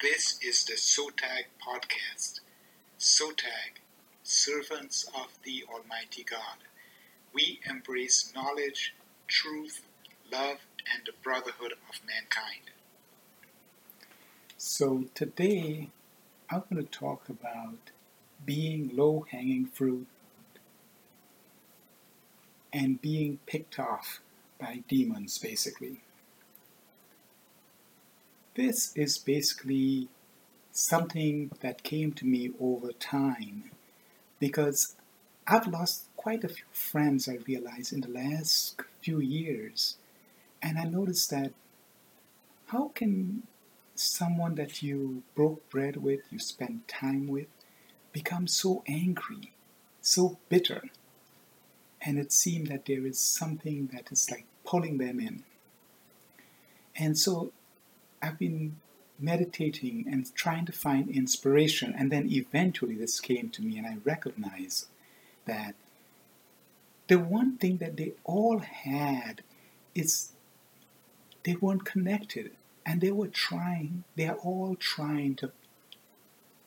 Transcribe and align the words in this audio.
This 0.00 0.38
is 0.40 0.64
the 0.64 0.76
SOTAG 0.76 1.44
podcast. 1.62 2.40
SOTAG, 2.98 3.82
Servants 4.22 5.04
of 5.14 5.28
the 5.44 5.62
Almighty 5.70 6.24
God. 6.24 6.56
We 7.34 7.60
embrace 7.68 8.32
knowledge, 8.34 8.94
truth, 9.28 9.82
love, 10.32 10.56
and 10.90 11.02
the 11.04 11.12
brotherhood 11.22 11.72
of 11.72 12.00
mankind. 12.06 12.70
So 14.56 15.04
today 15.14 15.90
I'm 16.48 16.62
going 16.72 16.82
to 16.82 16.90
talk 16.90 17.28
about 17.28 17.90
being 18.46 18.92
low 18.94 19.26
hanging 19.30 19.66
fruit 19.66 20.06
and 22.72 23.02
being 23.02 23.38
picked 23.44 23.78
off 23.78 24.20
by 24.58 24.82
demons, 24.88 25.36
basically. 25.36 26.00
This 28.54 28.92
is 28.96 29.16
basically 29.16 30.08
something 30.72 31.52
that 31.60 31.84
came 31.84 32.12
to 32.12 32.26
me 32.26 32.50
over 32.60 32.92
time 32.92 33.70
because 34.40 34.96
I've 35.46 35.68
lost 35.68 36.06
quite 36.16 36.42
a 36.42 36.48
few 36.48 36.64
friends, 36.72 37.28
I 37.28 37.38
realized, 37.46 37.92
in 37.92 38.00
the 38.00 38.08
last 38.08 38.80
few 39.00 39.20
years. 39.20 39.96
And 40.60 40.78
I 40.78 40.84
noticed 40.84 41.30
that 41.30 41.52
how 42.66 42.88
can 42.88 43.44
someone 43.94 44.56
that 44.56 44.82
you 44.82 45.22
broke 45.34 45.68
bread 45.70 45.98
with, 45.98 46.20
you 46.30 46.38
spent 46.40 46.88
time 46.88 47.28
with, 47.28 47.46
become 48.12 48.48
so 48.48 48.82
angry, 48.88 49.52
so 50.00 50.38
bitter? 50.48 50.90
And 52.00 52.18
it 52.18 52.32
seemed 52.32 52.66
that 52.68 52.86
there 52.86 53.06
is 53.06 53.18
something 53.20 53.90
that 53.92 54.10
is 54.10 54.28
like 54.30 54.46
pulling 54.64 54.98
them 54.98 55.20
in. 55.20 55.44
And 56.96 57.16
so 57.16 57.52
I've 58.22 58.38
been 58.38 58.76
meditating 59.18 60.06
and 60.10 60.34
trying 60.34 60.66
to 60.66 60.72
find 60.72 61.08
inspiration, 61.08 61.94
and 61.96 62.10
then 62.10 62.30
eventually 62.30 62.94
this 62.94 63.20
came 63.20 63.50
to 63.50 63.62
me, 63.62 63.78
and 63.78 63.86
I 63.86 63.96
recognized 64.04 64.86
that 65.46 65.74
the 67.08 67.18
one 67.18 67.56
thing 67.56 67.78
that 67.78 67.96
they 67.96 68.12
all 68.24 68.58
had 68.60 69.42
is 69.94 70.32
they 71.44 71.56
weren't 71.56 71.84
connected, 71.84 72.52
and 72.86 73.00
they 73.00 73.12
were 73.12 73.28
trying, 73.28 74.04
they 74.16 74.26
are 74.26 74.36
all 74.36 74.76
trying 74.76 75.34
to 75.36 75.52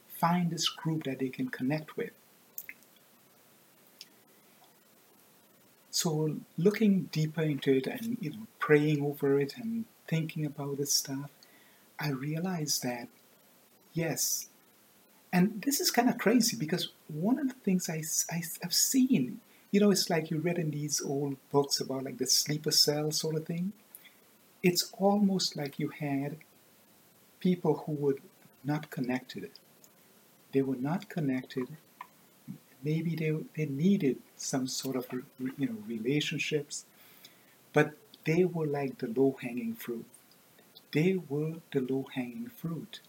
find 0.09 0.51
this 0.51 0.69
group 0.69 1.03
that 1.03 1.19
they 1.19 1.29
can 1.29 1.49
connect 1.49 1.97
with. 1.97 2.11
So 5.91 6.37
looking 6.57 7.09
deeper 7.11 7.43
into 7.43 7.71
it 7.73 7.87
and 7.87 8.17
you 8.19 8.31
know 8.31 8.47
praying 8.59 9.03
over 9.03 9.39
it 9.39 9.53
and 9.55 9.85
thinking 10.07 10.45
about 10.45 10.77
this 10.77 10.93
stuff, 10.93 11.29
I 11.99 12.09
realized 12.09 12.83
that, 12.83 13.07
yes, 13.93 14.49
and 15.31 15.61
this 15.63 15.79
is 15.79 15.89
kind 15.89 16.09
of 16.09 16.17
crazy 16.17 16.55
because 16.55 16.89
one 17.07 17.39
of 17.39 17.47
the 17.47 17.55
things 17.55 17.89
I, 17.89 18.03
I, 18.31 18.43
have 18.61 18.73
seen, 18.73 19.39
you 19.71 19.79
know, 19.79 19.89
it's 19.89 20.09
like 20.09 20.29
you 20.29 20.37
read 20.37 20.59
in 20.59 20.71
these 20.71 21.01
old 21.01 21.37
books 21.51 21.79
about 21.79 22.03
like 22.03 22.19
the 22.19 22.27
sleeper 22.27 22.71
cell 22.71 23.11
sort 23.11 23.35
of 23.35 23.45
thing. 23.45 23.73
It's 24.61 24.93
almost 24.97 25.57
like 25.57 25.79
you 25.79 25.89
had 25.89 26.37
people 27.39 27.83
who 27.85 27.93
were 27.93 28.17
not 28.63 28.91
connected. 28.91 29.49
They 30.51 30.61
were 30.61 30.75
not 30.75 31.09
connected. 31.09 31.67
Maybe 32.83 33.15
they, 33.15 33.33
they 33.55 33.69
needed 33.69 34.17
some 34.37 34.67
sort 34.67 34.95
of 34.95 35.07
you 35.11 35.67
know 35.67 35.77
relationships, 35.87 36.85
but 37.73 37.93
they 38.25 38.45
were 38.45 38.67
like 38.67 38.99
the 38.99 39.07
low 39.07 39.35
hanging 39.41 39.73
fruit 39.73 40.05
they 40.93 41.19
were 41.27 41.55
the 41.71 41.81
low 41.81 42.07
hanging 42.13 42.49
fruit. 42.55 43.01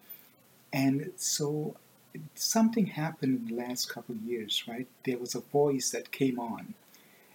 And 0.73 1.13
so 1.17 1.77
something 2.35 2.87
happened 2.87 3.39
in 3.49 3.57
the 3.57 3.63
last 3.63 3.89
couple 3.89 4.15
of 4.15 4.23
years, 4.23 4.65
right? 4.67 4.87
There 5.05 5.19
was 5.19 5.35
a 5.35 5.41
voice 5.41 5.91
that 5.91 6.11
came 6.11 6.39
on. 6.39 6.75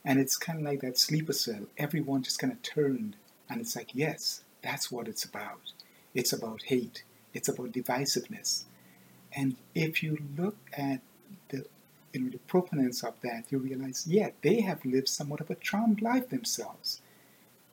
And 0.04 0.20
it's 0.20 0.38
kind 0.38 0.60
of 0.60 0.66
like 0.66 0.82
that 0.82 0.98
sleeper 0.98 1.34
cell. 1.34 1.68
Everyone 1.78 2.24
just 2.24 2.40
kind 2.40 2.54
of 2.54 2.62
turned. 2.62 3.16
And 3.50 3.62
it's 3.62 3.76
like, 3.76 3.92
yes, 3.94 4.44
that's 4.62 4.92
what 4.92 5.08
it's 5.08 5.24
about. 5.24 5.74
It's 6.14 6.34
about 6.34 6.64
hate, 6.64 7.04
it's 7.34 7.48
about 7.50 7.72
divisiveness. 7.72 8.64
And 9.34 9.56
if 9.76 10.02
you 10.02 10.18
look 10.38 10.58
at 10.74 11.02
the, 11.50 11.66
you 12.14 12.22
know, 12.22 12.30
the 12.32 12.40
proponents 12.40 13.04
of 13.04 13.14
that, 13.22 13.44
you 13.50 13.60
realize, 13.60 14.08
yeah, 14.08 14.30
they 14.42 14.62
have 14.62 14.84
lived 14.84 15.08
somewhat 15.08 15.42
of 15.42 15.52
a 15.52 15.56
charmed 15.56 16.02
life 16.02 16.30
themselves. 16.30 17.02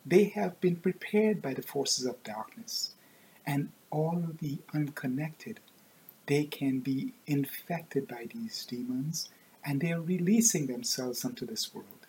They 0.08 0.24
have 0.36 0.60
been 0.60 0.76
prepared 0.76 1.42
by 1.42 1.54
the 1.54 1.62
forces 1.62 2.06
of 2.06 2.22
darkness, 2.22 2.94
and 3.44 3.72
all 3.90 4.22
the 4.40 4.58
unconnected, 4.72 5.58
they 6.26 6.44
can 6.44 6.78
be 6.78 7.14
infected 7.26 8.06
by 8.06 8.28
these 8.32 8.64
demons, 8.64 9.28
and 9.64 9.80
they 9.80 9.92
are 9.92 10.00
releasing 10.00 10.68
themselves 10.68 11.24
unto 11.24 11.44
this 11.44 11.74
world. 11.74 12.06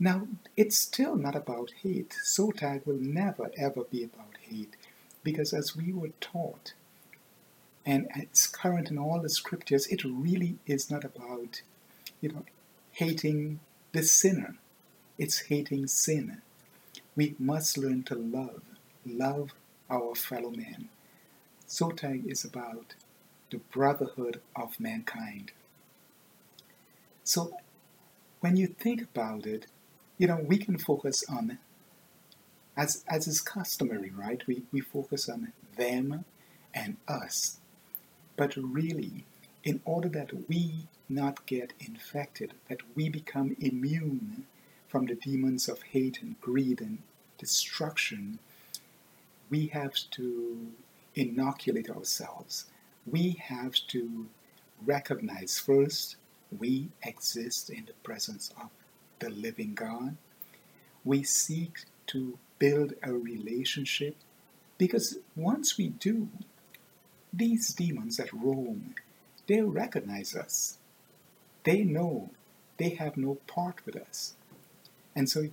Now, 0.00 0.26
it's 0.56 0.78
still 0.78 1.16
not 1.16 1.36
about 1.36 1.72
hate. 1.82 2.16
Sotag 2.24 2.86
will 2.86 2.98
never 2.98 3.50
ever 3.56 3.84
be 3.84 4.02
about 4.02 4.36
hate, 4.40 4.74
because 5.22 5.52
as 5.52 5.76
we 5.76 5.92
were 5.92 6.12
taught, 6.20 6.72
and 7.84 8.08
it's 8.14 8.46
current 8.46 8.90
in 8.90 8.98
all 8.98 9.20
the 9.20 9.28
scriptures, 9.28 9.86
it 9.88 10.02
really 10.02 10.56
is 10.66 10.90
not 10.90 11.04
about, 11.04 11.60
you 12.22 12.30
know, 12.30 12.44
hating 12.92 13.60
the 13.92 14.02
sinner 14.02 14.56
it's 15.22 15.46
hating 15.46 15.86
sin. 15.86 16.42
We 17.14 17.36
must 17.38 17.78
learn 17.78 18.02
to 18.04 18.16
love, 18.16 18.62
love 19.06 19.50
our 19.88 20.16
fellow 20.16 20.50
man. 20.50 20.88
Sotag 21.68 22.28
is 22.28 22.44
about 22.44 22.96
the 23.50 23.58
brotherhood 23.58 24.40
of 24.56 24.80
mankind. 24.80 25.52
So 27.22 27.52
when 28.40 28.56
you 28.56 28.66
think 28.66 29.00
about 29.00 29.46
it, 29.46 29.66
you 30.18 30.26
know, 30.26 30.44
we 30.44 30.58
can 30.58 30.76
focus 30.76 31.22
on, 31.28 31.58
as, 32.76 33.04
as 33.06 33.28
is 33.28 33.40
customary, 33.40 34.10
right? 34.10 34.42
We, 34.48 34.64
we 34.72 34.80
focus 34.80 35.28
on 35.28 35.52
them 35.76 36.24
and 36.74 36.96
us. 37.06 37.58
But 38.36 38.56
really, 38.56 39.24
in 39.62 39.82
order 39.84 40.08
that 40.08 40.48
we 40.48 40.88
not 41.08 41.46
get 41.46 41.74
infected, 41.78 42.54
that 42.68 42.80
we 42.96 43.08
become 43.08 43.56
immune 43.60 44.46
from 44.92 45.06
the 45.06 45.14
demons 45.14 45.70
of 45.70 45.80
hate 45.80 46.20
and 46.20 46.38
greed 46.42 46.82
and 46.82 46.98
destruction, 47.38 48.38
we 49.48 49.68
have 49.68 49.94
to 50.10 50.66
inoculate 51.14 51.88
ourselves. 51.88 52.66
We 53.06 53.42
have 53.42 53.72
to 53.86 54.26
recognize 54.84 55.58
first 55.58 56.16
we 56.58 56.90
exist 57.02 57.70
in 57.70 57.86
the 57.86 57.94
presence 58.02 58.52
of 58.60 58.68
the 59.18 59.30
living 59.30 59.72
God. 59.72 60.18
We 61.06 61.22
seek 61.22 61.84
to 62.08 62.38
build 62.58 62.92
a 63.02 63.14
relationship 63.14 64.16
because 64.76 65.16
once 65.34 65.78
we 65.78 65.88
do, 65.88 66.28
these 67.32 67.72
demons 67.72 68.18
that 68.18 68.30
roam, 68.30 68.94
they 69.46 69.62
recognize 69.62 70.36
us. 70.36 70.76
They 71.64 71.82
know 71.82 72.28
they 72.76 72.90
have 72.90 73.16
no 73.16 73.36
part 73.46 73.86
with 73.86 73.96
us. 73.96 74.34
And 75.14 75.28
so 75.28 75.48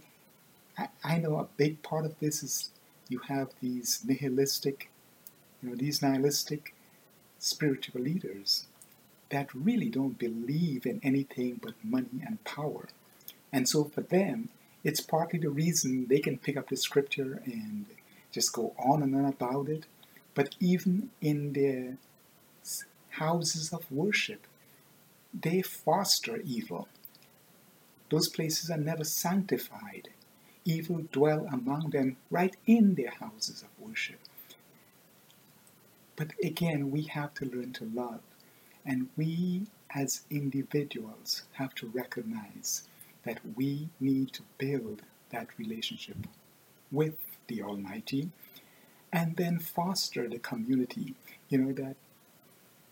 I, 0.77 0.87
I 1.03 1.17
know 1.17 1.37
a 1.39 1.47
big 1.57 1.81
part 1.83 2.05
of 2.05 2.19
this 2.19 2.43
is 2.43 2.69
you 3.09 3.19
have 3.27 3.49
these 3.61 4.01
nihilistic, 4.05 4.89
you 5.61 5.69
know, 5.69 5.75
these 5.75 6.01
nihilistic 6.01 6.73
spiritual 7.39 8.01
leaders 8.01 8.65
that 9.29 9.53
really 9.53 9.89
don't 9.89 10.17
believe 10.17 10.85
in 10.85 10.99
anything 11.03 11.59
but 11.61 11.73
money 11.83 12.21
and 12.25 12.43
power. 12.43 12.87
And 13.51 13.67
so 13.67 13.85
for 13.85 14.01
them, 14.01 14.49
it's 14.83 15.01
partly 15.01 15.39
the 15.39 15.49
reason 15.49 16.07
they 16.07 16.19
can 16.19 16.37
pick 16.37 16.57
up 16.57 16.69
the 16.69 16.77
scripture 16.77 17.41
and 17.45 17.85
just 18.31 18.53
go 18.53 18.73
on 18.77 19.03
and 19.03 19.15
on 19.15 19.25
about 19.25 19.67
it. 19.67 19.85
But 20.33 20.55
even 20.59 21.09
in 21.21 21.53
their 21.53 21.97
houses 23.11 23.73
of 23.73 23.91
worship, 23.91 24.45
they 25.33 25.61
foster 25.61 26.37
evil. 26.45 26.87
Those 28.09 28.27
places 28.27 28.69
are 28.69 28.77
never 28.77 29.03
sanctified. 29.03 30.09
Evil 30.65 31.05
dwell 31.11 31.47
among 31.51 31.91
them 31.91 32.17
right 32.29 32.55
in 32.65 32.95
their 32.95 33.11
houses 33.11 33.63
of 33.63 33.69
worship. 33.87 34.19
But 36.15 36.31
again, 36.43 36.91
we 36.91 37.03
have 37.03 37.33
to 37.35 37.45
learn 37.45 37.73
to 37.73 37.85
love. 37.85 38.21
And 38.85 39.09
we 39.15 39.67
as 39.95 40.21
individuals 40.29 41.43
have 41.53 41.73
to 41.75 41.87
recognize 41.87 42.83
that 43.23 43.39
we 43.55 43.89
need 43.99 44.33
to 44.33 44.41
build 44.57 45.01
that 45.29 45.47
relationship 45.57 46.17
with 46.91 47.15
the 47.47 47.61
Almighty 47.61 48.29
and 49.11 49.35
then 49.35 49.59
foster 49.59 50.27
the 50.27 50.39
community. 50.39 51.15
You 51.49 51.59
know, 51.59 51.73
that 51.73 51.95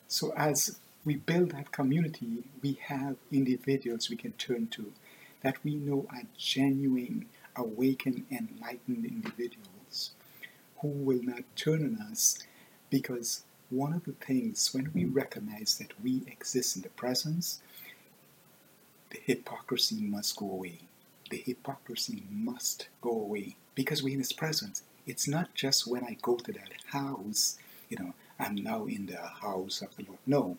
so 0.08 0.34
as 0.36 0.80
we 1.06 1.16
build 1.16 1.52
that 1.52 1.72
community, 1.72 2.44
we 2.62 2.80
have 2.88 3.16
individuals 3.32 4.10
we 4.10 4.16
can 4.16 4.34
turn 4.34 4.68
to 4.68 4.92
that 5.42 5.64
we 5.64 5.76
know 5.76 6.06
are 6.12 6.24
genuine, 6.38 7.26
awakened, 7.56 8.26
enlightened 8.32 9.06
individuals 9.06 10.12
who 10.82 10.88
will 10.88 11.22
not 11.24 11.44
turn 11.56 11.84
on 11.84 12.08
us 12.12 12.40
because 12.90 13.44
one 13.70 13.94
of 13.94 14.06
the 14.06 14.14
things 14.14 14.74
when 14.74 14.92
we 14.94 15.06
recognize 15.06 15.78
that 15.78 15.92
we 16.02 16.24
exist 16.28 16.76
in 16.76 16.82
the 16.84 16.90
presence, 16.90 17.60
the 19.10 19.20
hypocrisy 19.26 19.98
must 20.02 20.38
go 20.38 20.50
away. 20.50 20.80
The 21.30 21.38
hypocrisy 21.38 22.24
must 22.32 22.88
go 23.02 23.12
away 23.12 23.56
because 23.76 24.02
we're 24.02 24.14
in 24.14 24.20
His 24.20 24.32
presence. 24.32 24.84
It's 25.06 25.28
not 25.28 25.54
just 25.54 25.88
when 25.88 26.04
I 26.04 26.18
go 26.22 26.36
to 26.38 26.52
that 26.54 26.72
house, 26.88 27.58
you 27.90 27.98
know, 27.98 28.14
I'm 28.40 28.56
now 28.56 28.86
in 28.86 29.08
the 29.08 29.18
house 29.18 29.82
of 29.82 29.96
the 29.96 30.04
Lord. 30.04 30.20
No, 30.26 30.58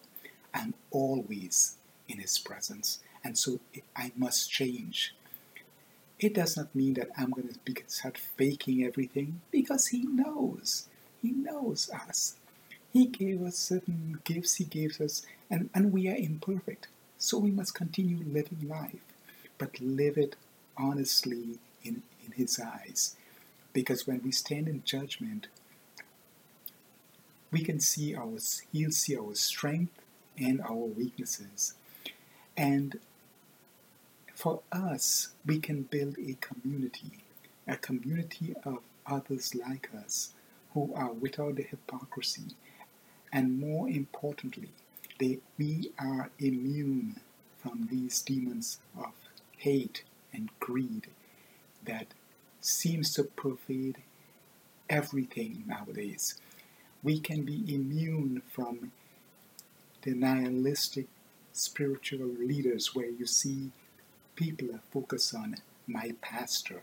I'm 0.52 0.74
always 0.90 1.76
in 2.08 2.18
His 2.18 2.38
presence. 2.38 3.00
And 3.28 3.36
so 3.36 3.60
I 3.94 4.10
must 4.16 4.50
change. 4.50 5.14
It 6.18 6.32
does 6.32 6.56
not 6.56 6.74
mean 6.74 6.94
that 6.94 7.10
I'm 7.14 7.28
going 7.28 7.48
to 7.50 7.82
start 7.86 8.16
faking 8.16 8.82
everything 8.82 9.42
because 9.50 9.88
He 9.88 10.04
knows. 10.04 10.88
He 11.20 11.32
knows 11.32 11.90
us. 11.90 12.36
He 12.90 13.04
gave 13.04 13.42
us 13.42 13.58
certain 13.58 14.22
gifts, 14.24 14.54
He 14.54 14.64
gives 14.64 14.98
us, 14.98 15.26
and, 15.50 15.68
and 15.74 15.92
we 15.92 16.08
are 16.08 16.16
imperfect. 16.16 16.88
So 17.18 17.36
we 17.36 17.50
must 17.50 17.74
continue 17.74 18.24
living 18.24 18.66
life, 18.66 19.04
but 19.58 19.78
live 19.78 20.16
it 20.16 20.36
honestly 20.78 21.58
in, 21.84 22.04
in 22.24 22.32
His 22.34 22.58
eyes. 22.58 23.14
Because 23.74 24.06
when 24.06 24.22
we 24.24 24.32
stand 24.32 24.68
in 24.68 24.84
judgment, 24.86 25.48
we 27.50 27.60
can 27.60 27.78
see 27.78 28.14
our, 28.14 28.38
He'll 28.72 28.90
see 28.90 29.18
our 29.18 29.34
strength 29.34 30.00
and 30.38 30.62
our 30.62 30.72
weaknesses. 30.72 31.74
And 32.56 32.98
for 34.38 34.60
us, 34.70 35.30
we 35.44 35.58
can 35.58 35.82
build 35.82 36.16
a 36.16 36.36
community, 36.40 37.24
a 37.66 37.76
community 37.76 38.54
of 38.64 38.78
others 39.04 39.52
like 39.52 39.90
us 39.92 40.32
who 40.74 40.94
are 40.94 41.12
without 41.12 41.56
the 41.56 41.64
hypocrisy. 41.64 42.54
And 43.32 43.58
more 43.58 43.88
importantly, 43.88 44.68
they, 45.18 45.40
we 45.58 45.90
are 45.98 46.30
immune 46.38 47.16
from 47.58 47.88
these 47.90 48.22
demons 48.22 48.78
of 48.96 49.10
hate 49.56 50.04
and 50.32 50.50
greed 50.60 51.08
that 51.84 52.06
seems 52.60 53.12
to 53.14 53.24
pervade 53.24 53.96
everything 54.88 55.64
nowadays. 55.66 56.36
We 57.02 57.18
can 57.18 57.42
be 57.42 57.74
immune 57.74 58.42
from 58.48 58.92
the 60.02 60.14
nihilistic 60.14 61.08
spiritual 61.52 62.28
leaders 62.28 62.94
where 62.94 63.10
you 63.10 63.26
see 63.26 63.72
people 64.38 64.70
are 64.72 64.92
focused 64.92 65.34
on 65.34 65.56
my 65.88 66.12
pastor, 66.20 66.82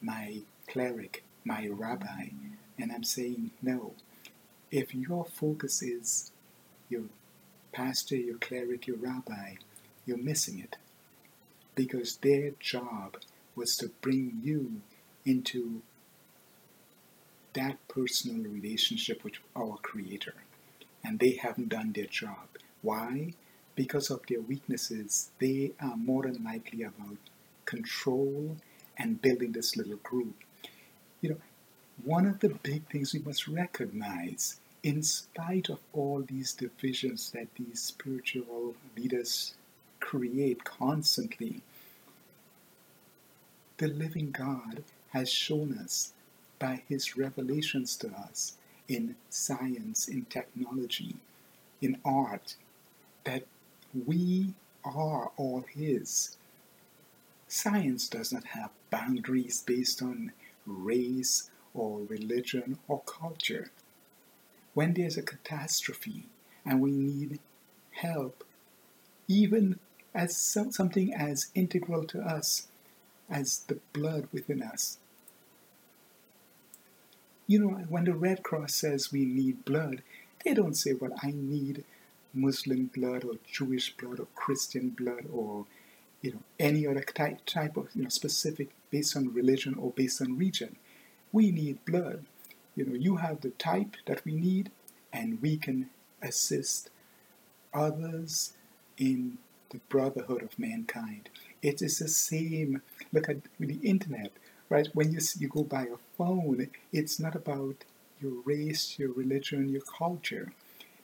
my 0.00 0.38
cleric, 0.66 1.22
my 1.44 1.68
rabbi. 1.70 2.28
And 2.78 2.90
I'm 2.90 3.04
saying, 3.04 3.50
no. 3.60 3.92
If 4.70 4.94
your 4.94 5.26
focus 5.26 5.82
is 5.82 6.32
your 6.88 7.02
pastor, 7.70 8.16
your 8.16 8.38
cleric, 8.38 8.86
your 8.86 8.96
rabbi, 8.96 9.56
you're 10.06 10.16
missing 10.16 10.58
it. 10.58 10.76
Because 11.74 12.16
their 12.16 12.52
job 12.60 13.18
was 13.54 13.76
to 13.76 13.90
bring 14.00 14.40
you 14.42 14.80
into 15.26 15.82
that 17.52 17.76
personal 17.88 18.50
relationship 18.50 19.22
with 19.22 19.34
our 19.54 19.76
Creator. 19.82 20.34
And 21.04 21.18
they 21.18 21.32
haven't 21.42 21.68
done 21.68 21.92
their 21.92 22.06
job. 22.06 22.48
Why? 22.80 23.34
Because 23.76 24.10
of 24.10 24.26
their 24.26 24.40
weaknesses, 24.40 25.30
they 25.38 25.72
are 25.80 25.96
more 25.96 26.22
than 26.22 26.42
likely 26.42 26.82
about 26.82 27.18
control 27.66 28.56
and 28.98 29.22
building 29.22 29.52
this 29.52 29.76
little 29.76 29.98
group. 29.98 30.34
You 31.20 31.30
know, 31.30 31.36
one 32.02 32.26
of 32.26 32.40
the 32.40 32.48
big 32.48 32.88
things 32.90 33.12
we 33.12 33.20
must 33.20 33.46
recognize, 33.46 34.58
in 34.82 35.02
spite 35.02 35.68
of 35.68 35.78
all 35.92 36.22
these 36.26 36.52
divisions 36.54 37.30
that 37.32 37.48
these 37.56 37.80
spiritual 37.82 38.74
leaders 38.96 39.54
create 40.00 40.64
constantly, 40.64 41.60
the 43.78 43.88
living 43.88 44.30
God 44.30 44.84
has 45.10 45.30
shown 45.30 45.78
us 45.78 46.12
by 46.58 46.82
his 46.88 47.16
revelations 47.16 47.96
to 47.96 48.08
us 48.08 48.56
in 48.88 49.16
science, 49.28 50.08
in 50.08 50.24
technology, 50.26 51.16
in 51.82 51.98
art, 52.04 52.56
that 53.24 53.44
we 54.04 54.54
are 54.84 55.30
all 55.36 55.64
his. 55.68 56.36
Science 57.48 58.08
does 58.08 58.32
not 58.32 58.44
have 58.44 58.70
boundaries 58.90 59.62
based 59.62 60.02
on 60.02 60.32
race 60.66 61.50
or 61.74 62.00
religion 62.08 62.78
or 62.88 63.00
culture. 63.06 63.70
When 64.74 64.94
there's 64.94 65.16
a 65.16 65.22
catastrophe 65.22 66.24
and 66.64 66.80
we 66.80 66.90
need 66.90 67.38
help, 67.92 68.44
even 69.28 69.78
as 70.14 70.36
something 70.36 71.14
as 71.14 71.50
integral 71.54 72.04
to 72.04 72.20
us 72.20 72.68
as 73.30 73.60
the 73.68 73.78
blood 73.92 74.28
within 74.32 74.62
us, 74.62 74.98
you 77.46 77.60
know, 77.60 77.68
when 77.88 78.04
the 78.04 78.14
Red 78.14 78.42
Cross 78.42 78.74
says 78.74 79.12
we 79.12 79.24
need 79.24 79.64
blood, 79.64 80.02
they 80.44 80.52
don't 80.52 80.74
say, 80.74 80.94
well, 80.94 81.12
I 81.22 81.32
need 81.34 81.84
Muslim 82.36 82.90
blood 82.94 83.24
or 83.24 83.34
Jewish 83.50 83.96
blood 83.96 84.20
or 84.20 84.28
Christian 84.34 84.90
blood 84.90 85.26
or, 85.32 85.66
you 86.22 86.32
know, 86.32 86.42
any 86.58 86.86
other 86.86 87.00
type, 87.00 87.40
type 87.46 87.76
of, 87.76 87.88
you 87.94 88.04
know, 88.04 88.08
specific 88.08 88.70
based 88.90 89.16
on 89.16 89.32
religion 89.34 89.74
or 89.74 89.90
based 89.90 90.20
on 90.22 90.38
region. 90.38 90.76
We 91.32 91.50
need 91.50 91.84
blood. 91.84 92.24
You 92.74 92.84
know, 92.84 92.94
you 92.94 93.16
have 93.16 93.40
the 93.40 93.50
type 93.50 93.96
that 94.06 94.24
we 94.24 94.32
need 94.32 94.70
and 95.12 95.40
we 95.40 95.56
can 95.56 95.90
assist 96.22 96.90
others 97.72 98.52
in 98.98 99.38
the 99.70 99.78
brotherhood 99.88 100.42
of 100.42 100.58
mankind. 100.58 101.28
It 101.62 101.82
is 101.82 101.98
the 101.98 102.08
same. 102.08 102.82
Look 103.12 103.28
at 103.28 103.38
the 103.58 103.80
internet 103.82 104.32
right? 104.68 104.88
When 104.92 105.12
you, 105.12 105.20
you 105.38 105.48
go 105.48 105.62
buy 105.62 105.82
a 105.82 105.96
phone, 106.16 106.68
it's 106.92 107.20
not 107.20 107.34
about 107.34 107.84
your 108.20 108.32
race, 108.44 108.98
your 108.98 109.12
religion, 109.12 109.68
your 109.68 109.82
culture. 109.82 110.52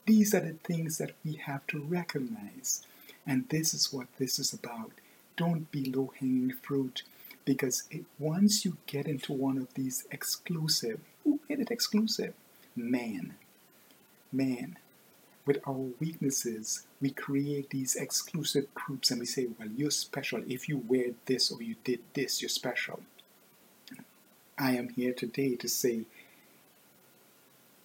These 0.04 0.34
are 0.34 0.40
the 0.40 0.54
things 0.64 0.98
that 0.98 1.12
we 1.24 1.34
have 1.34 1.66
to 1.68 1.80
recognize. 1.80 2.82
And 3.26 3.48
this 3.48 3.72
is 3.72 3.92
what 3.92 4.08
this 4.18 4.38
is 4.38 4.52
about. 4.52 4.90
Don't 5.36 5.70
be 5.70 5.84
low 5.84 6.12
hanging 6.18 6.54
fruit 6.60 7.02
because 7.44 7.84
it, 7.90 8.04
once 8.18 8.64
you 8.64 8.78
get 8.86 9.06
into 9.06 9.32
one 9.32 9.58
of 9.58 9.72
these 9.74 10.04
exclusive, 10.10 11.00
who 11.22 11.38
made 11.48 11.60
it 11.60 11.70
exclusive? 11.70 12.34
Man. 12.74 13.34
Man. 14.32 14.76
With 15.46 15.60
our 15.66 15.86
weaknesses, 16.00 16.84
we 17.00 17.10
create 17.10 17.70
these 17.70 17.94
exclusive 17.94 18.72
groups 18.74 19.10
and 19.10 19.20
we 19.20 19.26
say, 19.26 19.48
well, 19.58 19.68
you're 19.68 19.90
special. 19.90 20.42
If 20.48 20.68
you 20.68 20.78
wear 20.78 21.12
this 21.26 21.50
or 21.50 21.62
you 21.62 21.76
did 21.84 22.00
this, 22.14 22.42
you're 22.42 22.48
special. 22.48 23.00
I 24.58 24.72
am 24.72 24.90
here 24.90 25.12
today 25.12 25.56
to 25.56 25.68
say, 25.68 26.02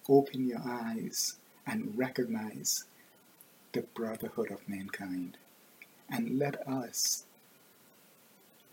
open 0.08 0.48
your 0.48 0.60
eyes 0.64 1.36
and 1.68 1.96
recognize 1.98 2.84
the 3.72 3.82
brotherhood 3.82 4.50
of 4.50 4.66
mankind. 4.68 5.36
And 6.08 6.38
let 6.38 6.66
us, 6.66 7.24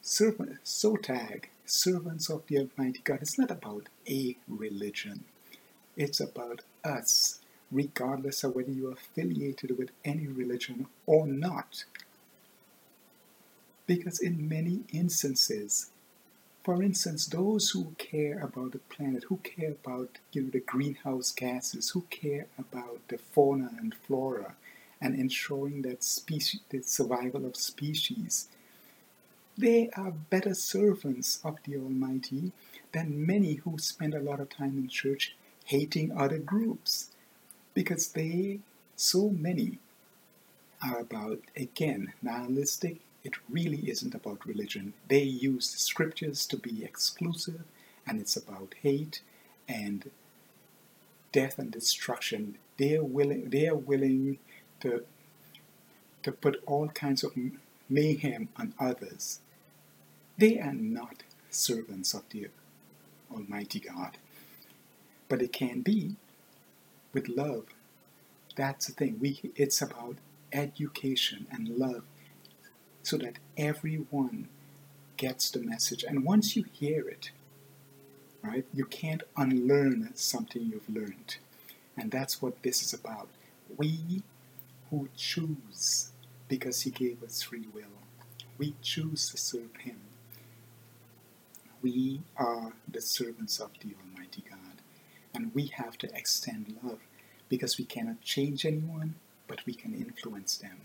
servant, 0.02 0.64
Sotag, 0.64 1.46
servants 1.66 2.30
of 2.30 2.48
the 2.48 2.58
Almighty 2.60 3.02
God, 3.04 3.20
it's 3.22 3.38
not 3.38 3.52
about 3.52 3.90
a 4.10 4.38
religion. 4.48 5.26
It's 5.98 6.22
about 6.22 6.62
us, 6.84 7.40
regardless 7.72 8.44
of 8.44 8.56
whether 8.56 8.72
you 8.72 8.90
are 8.90 8.94
affiliated 8.94 9.78
with 9.78 9.92
any 10.06 10.28
religion 10.28 10.88
or 11.06 11.28
not. 11.28 11.84
Because 13.88 14.20
in 14.20 14.48
many 14.48 14.82
instances, 14.94 15.92
for 16.66 16.82
instance, 16.82 17.28
those 17.28 17.70
who 17.70 17.94
care 18.00 18.40
about 18.40 18.72
the 18.72 18.80
planet, 18.80 19.26
who 19.26 19.38
care 19.38 19.74
about 19.84 20.18
you 20.32 20.42
know, 20.42 20.50
the 20.50 20.60
greenhouse 20.60 21.32
gases, 21.32 21.92
who 21.92 22.02
care 22.10 22.48
about 22.58 23.00
the 23.08 23.20
fauna 23.20 23.70
and 23.78 23.94
flora, 23.94 24.56
and 25.00 25.14
ensuring 25.14 25.84
that 25.84 26.04
species, 26.04 26.62
the 26.72 26.82
survival 26.82 27.46
of 27.46 27.56
species, 27.56 28.50
they 29.56 29.90
are 29.96 30.12
better 30.12 30.56
servants 30.56 31.40
of 31.44 31.60
the 31.66 31.78
Almighty 31.78 32.52
than 32.94 33.26
many 33.26 33.54
who 33.56 33.78
spend 33.78 34.16
a 34.16 34.20
lot 34.20 34.40
of 34.40 34.50
time 34.50 34.76
in 34.76 34.88
church 34.88 35.36
hating 35.66 36.12
other 36.18 36.40
groups, 36.40 37.12
because 37.76 38.10
they, 38.10 38.60
so 38.96 39.30
many, 39.30 39.78
are 40.84 41.00
about 41.00 41.40
again 41.56 42.14
nihilistic 42.22 42.98
it 43.26 43.36
really 43.50 43.90
isn't 43.92 44.16
about 44.16 44.46
religion. 44.48 44.94
They 45.10 45.24
use 45.24 45.74
the 45.74 45.80
scriptures 45.80 46.48
to 46.48 46.58
be 46.58 46.86
exclusive, 46.86 47.64
and 48.08 48.22
it's 48.22 48.38
about 48.38 48.76
hate 48.84 49.22
and 49.70 50.12
death 51.34 51.60
and 51.60 51.72
destruction. 51.72 52.58
They 52.78 52.96
are 52.98 53.04
willing. 53.04 53.50
They 53.52 53.68
are 53.68 53.76
willing 53.78 54.40
to 54.82 55.06
to 56.24 56.32
put 56.32 56.62
all 56.66 56.90
kinds 56.90 57.24
of 57.24 57.34
mayhem 57.90 58.50
on 58.58 58.74
others. 58.80 59.40
They 60.38 60.60
are 60.60 60.74
not 60.74 61.24
servants 61.52 62.14
of 62.14 62.24
the 62.30 62.50
Almighty 63.32 63.80
God. 63.82 64.18
but 65.30 65.42
it 65.42 65.54
can 65.54 65.82
be 65.82 66.16
with 67.14 67.28
love. 67.30 67.66
That's 68.56 68.88
the 68.88 68.94
thing. 68.94 69.20
We 69.20 69.52
it's 69.56 69.82
about 69.82 70.18
education 70.54 71.48
and 71.52 71.70
love 71.70 72.04
so 73.06 73.18
that 73.18 73.38
everyone 73.56 74.48
gets 75.16 75.52
the 75.52 75.60
message. 75.60 76.04
And 76.04 76.26
once 76.26 76.56
you 76.56 76.66
hear 76.72 77.08
it, 77.08 77.30
right, 78.42 78.66
you 78.74 78.86
can't 78.86 79.22
unlearn 79.38 80.10
something 80.16 80.64
you've 80.64 80.90
learned. 80.90 81.38
And 81.96 82.10
that's 82.10 82.42
what 82.42 82.64
this 82.64 82.82
is 82.82 82.94
about. 82.96 83.30
We 83.78 84.24
who 84.90 85.08
choose 85.16 86.10
because 86.48 86.82
He 86.82 86.90
gave 86.90 87.22
us 87.22 87.44
free 87.44 87.68
will, 87.72 88.02
we 88.58 88.74
choose 88.82 89.30
to 89.30 89.38
serve 89.38 89.76
Him. 89.78 90.00
We 91.84 92.22
are 92.38 92.74
the 92.92 93.02
servants 93.02 93.60
of 93.60 93.70
the 93.82 93.94
Almighty 94.02 94.44
God, 94.50 94.82
and 95.32 95.54
we 95.54 95.68
have 95.68 96.00
to 96.00 96.16
extend 96.16 96.76
love 96.82 97.02
because 97.50 97.78
we 97.78 97.86
cannot 97.86 98.22
change 98.22 98.66
anyone, 98.66 99.14
but 99.48 99.64
we 99.68 99.76
can 99.76 99.94
influence 99.94 100.58
them. 100.58 100.78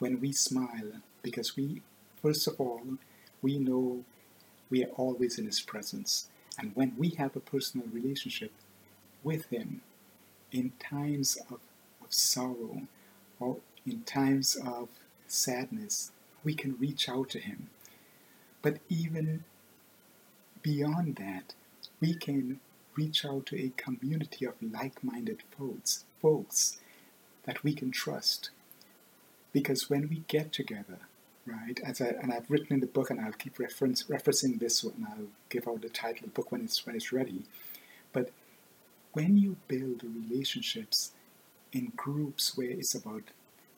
When 0.00 0.20
we 0.20 0.32
smile, 0.32 1.02
because 1.22 1.56
we, 1.56 1.82
first 2.20 2.46
of 2.46 2.60
all, 2.60 2.82
we 3.40 3.58
know 3.58 4.04
we 4.70 4.84
are 4.84 4.90
always 4.96 5.38
in 5.38 5.46
His 5.46 5.60
presence. 5.60 6.28
And 6.58 6.72
when 6.74 6.94
we 6.98 7.10
have 7.10 7.36
a 7.36 7.40
personal 7.40 7.86
relationship 7.92 8.52
with 9.22 9.46
Him, 9.46 9.82
in 10.50 10.72
times 10.78 11.38
of, 11.50 11.60
of 12.04 12.12
sorrow 12.12 12.82
or 13.40 13.56
in 13.86 14.02
times 14.02 14.56
of 14.56 14.88
sadness, 15.26 16.12
we 16.44 16.54
can 16.54 16.76
reach 16.78 17.08
out 17.08 17.30
to 17.30 17.38
Him. 17.38 17.70
But 18.60 18.78
even 18.88 19.44
beyond 20.62 21.16
that, 21.16 21.54
we 22.00 22.14
can 22.14 22.60
reach 22.94 23.24
out 23.24 23.46
to 23.46 23.58
a 23.58 23.72
community 23.76 24.44
of 24.44 24.54
like 24.60 25.02
minded 25.02 25.42
folks, 25.56 26.04
folks 26.20 26.78
that 27.44 27.64
we 27.64 27.74
can 27.74 27.90
trust. 27.90 28.50
Because 29.52 29.90
when 29.90 30.08
we 30.08 30.22
get 30.28 30.52
together, 30.52 31.00
right, 31.46 31.80
as 31.84 32.00
I, 32.00 32.08
and 32.08 32.32
I've 32.32 32.50
written 32.50 32.74
in 32.74 32.80
the 32.80 32.86
book, 32.86 33.10
and 33.10 33.20
I'll 33.20 33.32
keep 33.32 33.58
reference, 33.58 34.04
referencing 34.04 34.58
this 34.58 34.82
and 34.82 35.06
I'll 35.08 35.28
give 35.48 35.66
out 35.68 35.82
the 35.82 35.88
title 35.88 36.24
of 36.26 36.34
the 36.34 36.40
book 36.40 36.52
when 36.52 36.62
it's, 36.62 36.84
when 36.86 36.96
it's 36.96 37.12
ready. 37.12 37.42
But 38.12 38.30
when 39.12 39.36
you 39.36 39.56
build 39.68 40.02
relationships 40.04 41.12
in 41.72 41.92
groups 41.96 42.56
where 42.56 42.70
it's 42.70 42.94
about 42.94 43.24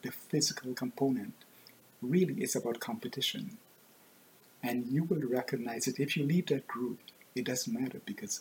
the 0.02 0.12
physical 0.12 0.75
component, 0.75 1.35
really 2.02 2.35
it's 2.35 2.54
about 2.54 2.80
competition. 2.80 3.56
And 4.62 4.87
you 4.87 5.04
will 5.04 5.21
recognize 5.28 5.87
it 5.88 6.00
if 6.00 6.16
you 6.16 6.25
leave 6.25 6.47
that 6.47 6.66
group, 6.66 6.99
it 7.35 7.44
doesn't 7.44 7.73
matter 7.73 8.00
because 8.04 8.40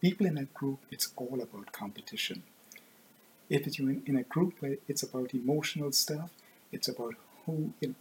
people 0.00 0.26
in 0.26 0.34
that 0.34 0.54
group, 0.54 0.78
it's 0.90 1.12
all 1.16 1.40
about 1.42 1.72
competition. 1.72 2.42
If 3.48 3.78
you're 3.78 3.96
in 4.06 4.16
a 4.16 4.22
group 4.22 4.54
where 4.60 4.76
it's 4.88 5.02
about 5.02 5.34
emotional 5.34 5.92
stuff, 5.92 6.30
it's 6.72 6.88
about 6.88 7.14
who, 7.44 7.72
you 7.80 7.88
know, 7.88 7.94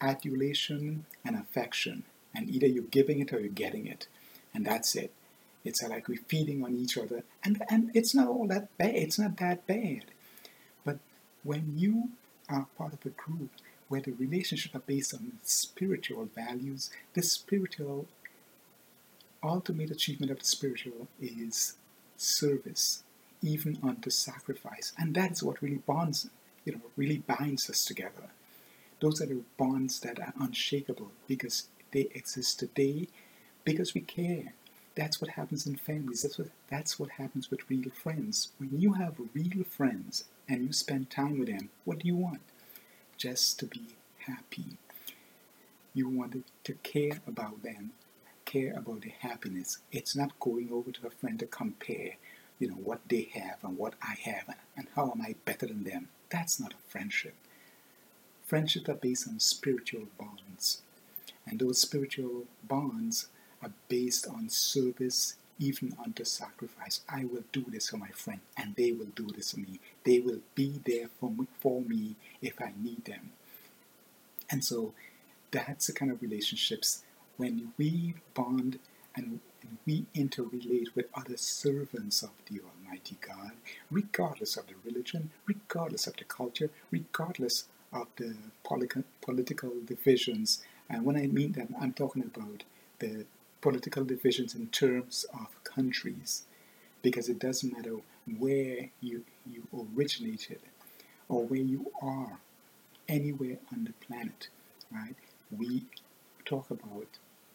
adulation 0.00 1.06
and 1.24 1.36
affection. 1.36 2.04
And 2.34 2.50
either 2.50 2.66
you're 2.66 2.84
giving 2.84 3.20
it 3.20 3.32
or 3.32 3.40
you're 3.40 3.48
getting 3.48 3.86
it. 3.86 4.06
And 4.52 4.66
that's 4.66 4.94
it. 4.96 5.12
It's 5.64 5.82
like 5.82 6.08
we're 6.08 6.18
feeding 6.28 6.64
on 6.64 6.74
each 6.74 6.98
other. 6.98 7.24
And, 7.42 7.62
and 7.70 7.90
it's 7.94 8.14
not 8.14 8.28
all 8.28 8.46
that 8.48 8.76
bad. 8.76 8.94
It's 8.94 9.18
not 9.18 9.36
that 9.38 9.66
bad. 9.66 10.04
But 10.84 10.98
when 11.42 11.72
you 11.76 12.10
are 12.48 12.66
part 12.76 12.92
of 12.92 13.06
a 13.06 13.10
group 13.10 13.50
where 13.88 14.00
the 14.00 14.12
relationships 14.12 14.74
are 14.74 14.80
based 14.80 15.14
on 15.14 15.32
spiritual 15.44 16.28
values, 16.34 16.90
the 17.14 17.22
spiritual 17.22 18.06
ultimate 19.42 19.90
achievement 19.90 20.32
of 20.32 20.38
the 20.40 20.44
spiritual 20.44 21.08
is 21.20 21.76
service, 22.16 23.02
even 23.42 23.78
unto 23.82 24.10
sacrifice. 24.10 24.92
And 24.98 25.14
that 25.14 25.32
is 25.32 25.42
what 25.42 25.62
really 25.62 25.76
bonds, 25.76 26.28
you 26.64 26.72
know, 26.72 26.80
really 26.96 27.18
binds 27.18 27.68
us 27.70 27.84
together. 27.84 28.30
Those 29.04 29.20
are 29.20 29.26
the 29.26 29.42
bonds 29.58 30.00
that 30.00 30.18
are 30.18 30.32
unshakable 30.40 31.12
because 31.28 31.68
they 31.92 32.08
exist 32.14 32.58
today 32.58 33.08
because 33.62 33.92
we 33.92 34.00
care. 34.00 34.54
That's 34.94 35.20
what 35.20 35.32
happens 35.32 35.66
in 35.66 35.76
families. 35.76 36.22
That's 36.22 36.38
what 36.38 36.48
that's 36.70 36.98
what 36.98 37.10
happens 37.10 37.50
with 37.50 37.68
real 37.68 37.90
friends. 37.90 38.52
When 38.56 38.70
you 38.80 38.94
have 38.94 39.20
real 39.34 39.62
friends 39.64 40.24
and 40.48 40.64
you 40.64 40.72
spend 40.72 41.10
time 41.10 41.38
with 41.38 41.48
them, 41.48 41.68
what 41.84 41.98
do 41.98 42.08
you 42.08 42.16
want? 42.16 42.40
Just 43.18 43.58
to 43.58 43.66
be 43.66 43.96
happy. 44.20 44.78
You 45.92 46.08
want 46.08 46.44
to 46.64 46.72
care 46.82 47.20
about 47.26 47.62
them 47.62 47.92
care 48.46 48.74
about 48.76 49.02
their 49.02 49.14
happiness. 49.20 49.78
It's 49.92 50.16
not 50.16 50.38
going 50.40 50.70
over 50.72 50.90
to 50.92 51.06
a 51.06 51.10
friend 51.10 51.38
to 51.40 51.46
compare, 51.46 52.12
you 52.58 52.68
know, 52.68 52.74
what 52.74 53.00
they 53.08 53.28
have 53.34 53.58
and 53.64 53.76
what 53.78 53.94
I 54.02 54.16
have 54.24 54.54
and 54.76 54.86
how 54.96 55.10
am 55.12 55.22
I 55.22 55.34
better 55.44 55.66
than 55.66 55.84
them. 55.84 56.08
That's 56.30 56.60
not 56.60 56.72
a 56.74 56.90
friendship. 56.90 57.34
Friendships 58.44 58.88
are 58.88 58.94
based 58.94 59.26
on 59.26 59.40
spiritual 59.40 60.06
bonds. 60.18 60.82
And 61.46 61.58
those 61.58 61.80
spiritual 61.80 62.44
bonds 62.66 63.28
are 63.62 63.72
based 63.88 64.26
on 64.26 64.48
service, 64.48 65.36
even 65.58 65.94
unto 66.02 66.24
sacrifice. 66.24 67.00
I 67.08 67.24
will 67.24 67.44
do 67.52 67.64
this 67.68 67.88
for 67.88 67.96
my 67.96 68.08
friend, 68.08 68.40
and 68.56 68.74
they 68.76 68.92
will 68.92 69.12
do 69.14 69.26
this 69.28 69.52
for 69.52 69.60
me. 69.60 69.80
They 70.04 70.20
will 70.20 70.40
be 70.54 70.80
there 70.84 71.08
for 71.20 71.30
me, 71.30 71.46
for 71.58 71.80
me 71.80 72.16
if 72.42 72.60
I 72.60 72.72
need 72.82 73.04
them. 73.06 73.30
And 74.50 74.62
so 74.62 74.92
that's 75.50 75.86
the 75.86 75.92
kind 75.92 76.10
of 76.10 76.20
relationships 76.20 77.02
when 77.36 77.72
we 77.78 78.14
bond 78.34 78.78
and 79.16 79.40
we 79.86 80.04
interrelate 80.14 80.94
with 80.94 81.06
other 81.14 81.36
servants 81.36 82.22
of 82.22 82.30
the 82.46 82.60
Almighty 82.60 83.16
God, 83.20 83.52
regardless 83.90 84.56
of 84.56 84.66
the 84.66 84.74
religion, 84.84 85.30
regardless 85.46 86.06
of 86.06 86.16
the 86.16 86.24
culture, 86.24 86.70
regardless 86.90 87.64
of 87.94 88.08
the 88.16 88.36
political 88.62 89.72
divisions. 89.86 90.62
And 90.90 91.04
when 91.06 91.16
I 91.16 91.26
mean 91.26 91.52
that, 91.52 91.68
I'm 91.80 91.94
talking 91.94 92.22
about 92.22 92.64
the 92.98 93.24
political 93.62 94.04
divisions 94.04 94.54
in 94.54 94.66
terms 94.66 95.24
of 95.32 95.48
countries, 95.64 96.44
because 97.00 97.28
it 97.30 97.38
doesn't 97.38 97.72
matter 97.72 97.96
where 98.38 98.90
you, 99.00 99.24
you 99.50 99.62
originated 99.72 100.60
or 101.28 101.44
where 101.44 101.60
you 101.60 101.90
are, 102.02 102.40
anywhere 103.08 103.58
on 103.72 103.84
the 103.84 104.06
planet, 104.06 104.48
right? 104.92 105.14
We 105.50 105.84
talk 106.44 106.70
about 106.70 107.06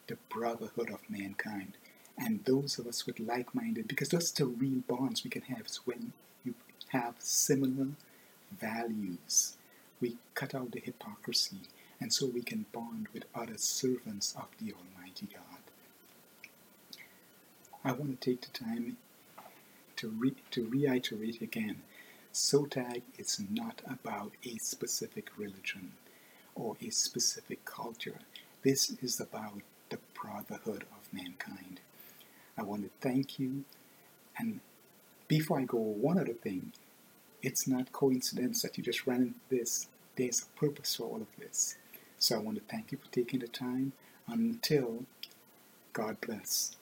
the 0.07 0.17
brotherhood 0.29 0.89
of 0.89 1.01
mankind. 1.09 1.73
And 2.17 2.43
those 2.45 2.79
of 2.79 2.87
us 2.87 3.05
with 3.05 3.19
like 3.19 3.53
minded, 3.55 3.87
because 3.87 4.09
that's 4.09 4.31
the 4.31 4.45
real 4.45 4.81
bonds 4.87 5.23
we 5.23 5.29
can 5.29 5.43
have, 5.43 5.65
is 5.67 5.79
when 5.85 6.13
you 6.43 6.55
have 6.89 7.15
similar 7.19 7.89
values. 8.59 9.55
We 10.01 10.17
cut 10.33 10.55
out 10.55 10.71
the 10.71 10.79
hypocrisy, 10.79 11.57
and 11.99 12.13
so 12.13 12.25
we 12.27 12.41
can 12.41 12.65
bond 12.71 13.07
with 13.13 13.25
other 13.35 13.57
servants 13.57 14.33
of 14.35 14.47
the 14.59 14.73
Almighty 14.73 15.27
God. 15.33 15.61
I 17.83 17.91
want 17.93 18.19
to 18.19 18.29
take 18.31 18.41
the 18.41 18.57
time 18.57 18.97
to, 19.97 20.09
re- 20.09 20.35
to 20.51 20.67
reiterate 20.67 21.41
again 21.41 21.81
SOTAG 22.33 23.01
is 23.17 23.41
not 23.49 23.81
about 23.89 24.31
a 24.45 24.57
specific 24.59 25.31
religion 25.37 25.93
or 26.55 26.77
a 26.81 26.89
specific 26.89 27.65
culture. 27.65 28.19
This 28.63 28.91
is 29.01 29.19
about 29.19 29.61
the 29.89 29.99
brotherhood 30.13 30.83
of 30.83 31.13
mankind. 31.13 31.79
I 32.57 32.63
want 32.63 32.83
to 32.83 32.89
thank 33.01 33.39
you. 33.39 33.63
And 34.37 34.59
before 35.27 35.59
I 35.59 35.63
go, 35.63 35.77
one 35.77 36.19
other 36.19 36.33
thing 36.33 36.73
it's 37.41 37.67
not 37.67 37.91
coincidence 37.91 38.61
that 38.61 38.77
you 38.77 38.83
just 38.83 39.07
ran 39.07 39.21
into 39.21 39.39
this. 39.49 39.87
There's 40.15 40.43
a 40.43 40.59
purpose 40.59 40.95
for 40.95 41.03
all 41.03 41.17
of 41.21 41.27
this. 41.37 41.77
So 42.17 42.35
I 42.35 42.39
want 42.39 42.57
to 42.57 42.63
thank 42.69 42.91
you 42.91 42.97
for 42.97 43.11
taking 43.11 43.39
the 43.39 43.47
time. 43.47 43.93
Until 44.27 45.05
God 45.93 46.17
bless. 46.21 46.75